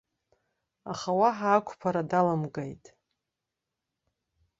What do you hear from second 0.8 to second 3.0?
Аха уаҳа ақәԥара даламгеит.